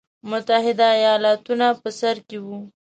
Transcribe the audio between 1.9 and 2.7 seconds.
سر کې وو.